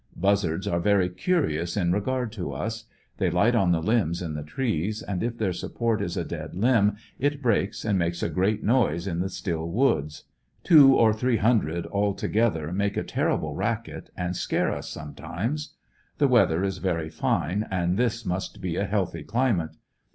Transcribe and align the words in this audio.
Buzzards 0.15 0.67
are 0.67 0.79
very 0.79 1.09
curious 1.09 1.77
in 1.77 1.91
regard 1.91 2.31
to 2.31 2.51
us. 2.53 2.85
They 3.17 3.29
light 3.29 3.53
on 3.53 3.71
the 3.71 3.83
limbs 3.83 4.19
in 4.23 4.33
the 4.33 4.41
trees, 4.41 5.03
and 5.03 5.21
if 5.21 5.37
their 5.37 5.53
support 5.53 6.01
is 6.01 6.17
a 6.17 6.25
dead 6.25 6.55
limb 6.55 6.95
it 7.19 7.39
breaks 7.39 7.85
and 7.85 7.99
makes 7.99 8.23
a 8.23 8.29
great 8.31 8.63
noise 8.63 9.05
in 9.05 9.19
the 9.19 9.29
still 9.29 9.69
woods. 9.69 10.23
Two 10.63 10.95
or 10.95 11.13
three 11.13 11.37
hundred 11.37 11.85
all 11.85 12.15
together 12.15 12.73
make 12.73 12.97
a 12.97 13.03
terrible 13.03 13.53
racket, 13.53 14.09
and 14.17 14.35
scare 14.35 14.71
us 14.71 14.89
sometimes. 14.89 15.75
The 16.17 16.27
weather 16.27 16.63
is 16.63 16.79
very 16.79 17.11
fine, 17.11 17.67
and 17.69 17.95
this 17.95 18.25
must 18.25 18.59
be 18.59 18.77
a 18.77 18.85
healthy 18.85 19.21
climate. 19.21 19.75